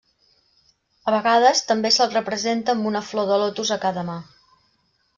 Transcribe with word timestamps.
A 1.11 1.13
vegades 1.15 1.61
també 1.73 1.93
se'l 1.97 2.11
representa 2.15 2.75
amb 2.77 2.91
una 2.95 3.05
flor 3.13 3.31
de 3.35 3.41
lotus 3.45 3.77
a 3.77 3.81
cada 3.89 4.09
mà. 4.13 4.21